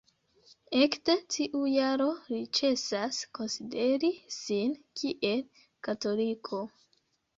[0.83, 5.45] Ekde tiu jaro li ĉesas konsideri sin kiel
[5.89, 6.65] katoliko.